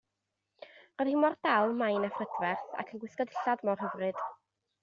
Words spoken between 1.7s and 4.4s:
main a phrydferth ac yn gwisgo dillad mor hyfryd.